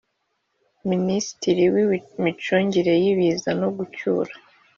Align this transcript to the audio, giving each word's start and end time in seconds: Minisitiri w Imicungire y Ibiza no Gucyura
Minisitiri 0.89 1.63
w 1.73 1.75
Imicungire 2.19 2.93
y 3.03 3.05
Ibiza 3.11 3.49
no 3.61 3.69
Gucyura 3.75 4.31